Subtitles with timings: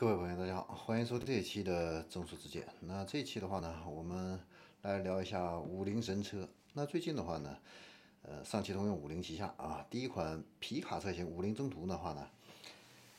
[0.00, 2.64] 各位朋友，大家好，欢迎收听这一期的正说之见。
[2.78, 4.38] 那这一期的话呢，我们
[4.82, 6.48] 来聊一下五菱神车。
[6.72, 7.58] 那最近的话呢，
[8.22, 12.30] 呃，上汽通用五菱旗下啊，第一款皮卡车型五菱征途的话呢，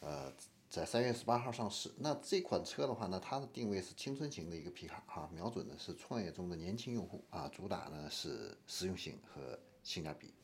[0.00, 0.32] 呃，
[0.68, 1.92] 在三月十八号上市。
[1.96, 10.34] 那这款车的话呢，它的定位是青春型的一个皮卡啊，瞄准的是创业中的年轻用户啊，主打呢是实用性和性价比。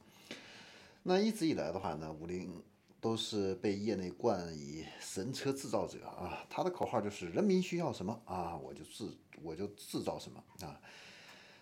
[1.03, 2.63] 那一直以来的话呢，五菱。
[3.01, 9.09] 都是被业内冠以神车制造者啊，他的口号就是人民需要什么啊，我就制
[9.43, 10.79] 我就制造什么啊。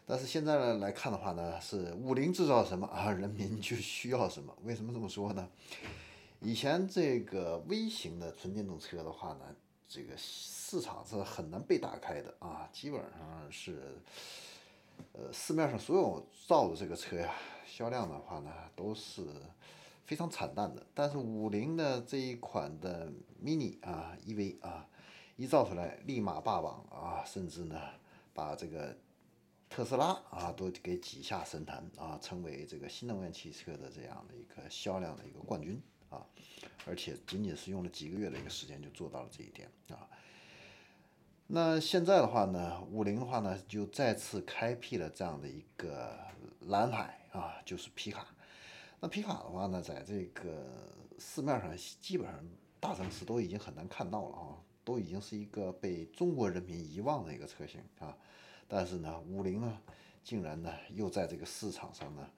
[0.05, 4.53] 但是现在呢来看的话呢，是五菱制造什么啊，人民就需要什么。
[4.65, 5.48] 为什么这么说呢？
[6.41, 9.45] 以前这个微型的纯电动车的话呢，
[9.89, 13.97] 这个市场是很难被打开的啊，基本上是，
[15.12, 17.33] 呃，市面上所有造的这个车呀，
[17.65, 19.23] 销量的话呢，都是。
[20.09, 23.12] 非常惨淡的，但是五菱的这一款的
[23.45, 24.89] mini 啊 EV 啊，
[25.37, 27.78] 一造出来立马霸榜啊，甚至呢
[28.33, 28.97] 把这个
[29.69, 36.25] 特斯拉啊都给挤下神坛啊，成为这个新能源汽车的这样的一个销量的一个冠军啊，
[36.86, 40.09] 而且仅仅是用了几个月的一个时间就做到了这一点啊。
[41.48, 46.19] 那现在的话呢，五菱的话呢就再次开辟了这样的一个
[46.61, 48.27] 蓝海啊，就是皮卡。
[49.01, 50.67] 那皮卡的话呢，在这个
[51.21, 52.45] 市面上基本上
[52.81, 58.19] 大城市都已经很难看到了啊，都已经是一个被中国人民遗忘的一个车型啊。
[58.67, 59.81] 但是呢，五菱呢，
[60.25, 62.29] 竟然呢又在这个市场上呢，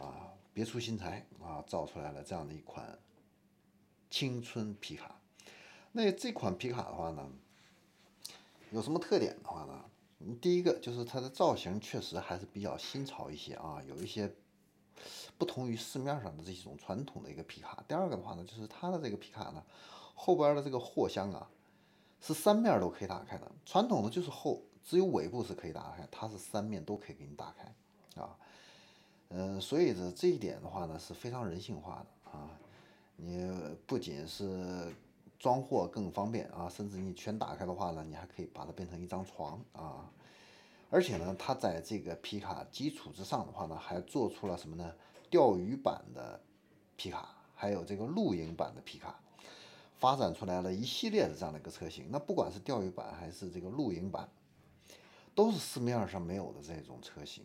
[0.00, 2.98] 啊别出心裁啊，造出来了这样的一款
[4.08, 5.20] 青春皮卡。
[5.92, 7.30] 那这款皮卡的话呢，
[8.70, 9.84] 有什么特点的话呢？
[10.40, 14.34] 第一个就是它的造型确实还是比较新潮一些啊，有一些。
[15.36, 17.82] 不同于市面上的这种传统的一个皮卡。
[17.88, 19.62] 第二个的话呢，就是它的这个皮卡呢，
[20.14, 21.48] 后边的这个货箱啊，
[22.20, 23.50] 是三面都可以打开的。
[23.66, 28.36] 传统的就是后只有尾部是可以打开，它是三面都可以给你打开啊。
[29.30, 32.50] 嗯，所以呢，这一点的话呢是非常人性化的啊。
[33.16, 33.48] 你
[33.86, 34.94] 不仅是
[35.38, 40.10] 装货更方便啊，甚至你全打开的话呢，你还可以把它变成一张床啊。
[40.90, 44.92] 而且呢，它在这个皮卡基础之上的话呢，还做出了什么呢？
[45.34, 46.40] 钓鱼版的
[46.94, 49.18] 皮卡，还有这个露营版的皮卡，
[49.96, 52.06] 发展出来了一系列的这样的一个车型。
[52.08, 54.28] 那不管是钓鱼版还是这个露营版，
[55.34, 57.44] 都是市面上没有的这种车型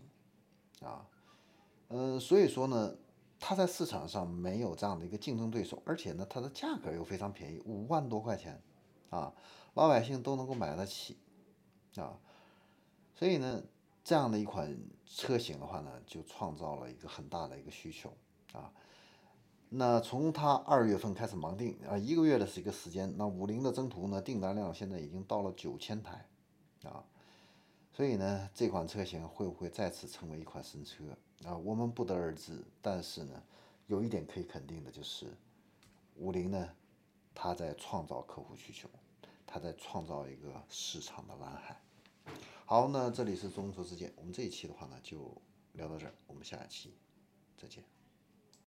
[0.84, 1.04] 啊。
[1.88, 2.96] 嗯，所以说呢，
[3.40, 8.62] 它在市场上没有这样的一个竞争对手，而且呢，它的价格又非常便宜，五万多块钱
[9.10, 9.34] 啊，
[9.74, 11.18] 老百姓都能够买得起
[11.96, 12.20] 啊。
[13.16, 13.64] 所以呢，
[14.04, 18.12] 这样的一款车型的话呢，就创造了一个很大的一个需求
[18.54, 18.74] 啊。
[19.70, 26.28] 那从它二月份开始盲定啊，一个月的是一个时间，那五菱的征途呢，订单量现在已经到了九千台
[26.84, 27.06] 啊。
[27.94, 31.04] 所以呢，这款车型会不会再次成为一款神车
[31.44, 31.56] 啊？
[31.58, 32.66] 我们不得而知。
[32.82, 33.44] 但是呢，
[33.86, 35.38] 有一点可以肯定的就是，
[36.16, 36.70] 五菱呢，
[37.36, 38.90] 它在创造客户需求，
[39.46, 41.80] 它在创造一个市场的蓝海。
[42.70, 45.42] 好，那这里是中说之见，我们这一期的话呢就
[45.74, 46.94] 聊到这儿，我们下期
[47.58, 47.84] 再见。